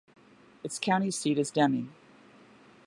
[0.63, 1.93] Its county seat is Deming.